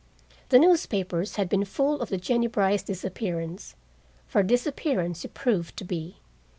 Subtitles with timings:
[0.49, 3.75] The newspapers had been full of the Jennie Brice disappearance.
[4.25, 6.17] For disappearance it proved to be.